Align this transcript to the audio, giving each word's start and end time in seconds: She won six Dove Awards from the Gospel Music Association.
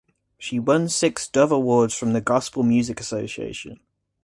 She 0.39 0.57
won 0.57 0.89
six 0.89 1.27
Dove 1.27 1.51
Awards 1.51 1.93
from 1.93 2.13
the 2.13 2.21
Gospel 2.21 2.63
Music 2.63 2.99
Association. 2.99 3.79